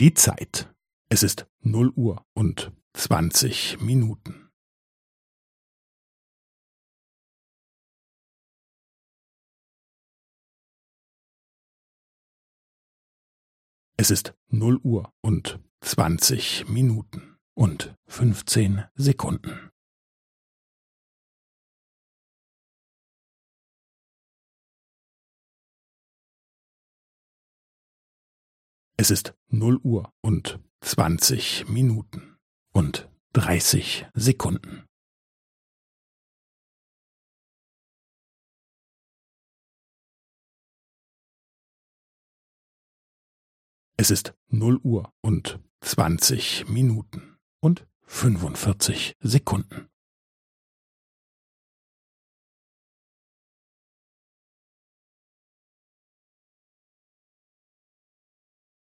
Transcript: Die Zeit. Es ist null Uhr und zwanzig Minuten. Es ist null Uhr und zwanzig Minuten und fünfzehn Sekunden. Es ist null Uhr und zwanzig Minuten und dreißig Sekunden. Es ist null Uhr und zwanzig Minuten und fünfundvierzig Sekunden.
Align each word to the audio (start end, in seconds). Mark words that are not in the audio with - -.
Die 0.00 0.14
Zeit. 0.14 0.72
Es 1.08 1.24
ist 1.24 1.48
null 1.58 1.92
Uhr 1.96 2.24
und 2.32 2.70
zwanzig 2.92 3.80
Minuten. 3.80 4.48
Es 13.96 14.12
ist 14.12 14.34
null 14.46 14.78
Uhr 14.84 15.12
und 15.20 15.58
zwanzig 15.80 16.68
Minuten 16.68 17.36
und 17.54 17.96
fünfzehn 18.06 18.84
Sekunden. 18.94 19.72
Es 29.00 29.12
ist 29.12 29.32
null 29.46 29.78
Uhr 29.84 30.12
und 30.22 30.58
zwanzig 30.80 31.68
Minuten 31.68 32.36
und 32.72 33.08
dreißig 33.32 34.06
Sekunden. 34.12 34.88
Es 43.96 44.10
ist 44.10 44.34
null 44.48 44.80
Uhr 44.82 45.14
und 45.20 45.60
zwanzig 45.80 46.68
Minuten 46.68 47.38
und 47.60 47.86
fünfundvierzig 48.02 49.14
Sekunden. 49.20 49.87